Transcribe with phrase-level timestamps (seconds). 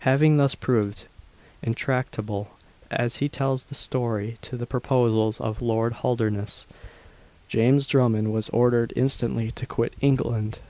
[0.00, 1.04] Having thus proved
[1.62, 2.50] intractable,
[2.90, 6.66] as he tells the story, to the proposals of Lord Holdernesse,
[7.46, 10.60] James Drummond was ordered instantly to quit England.